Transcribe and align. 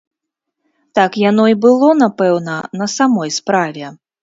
Так 0.99 1.11
яно 1.29 1.45
і 1.51 1.59
было, 1.67 1.91
напэўна, 2.03 2.57
на 2.83 2.91
самой 2.97 3.29
справе. 3.39 3.97